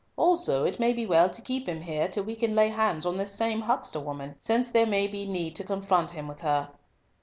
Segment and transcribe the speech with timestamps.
[0.17, 3.17] Also it may be well to keep him here till we can lay hands on
[3.17, 6.69] this same huckster woman, since there may be need to confront him with her.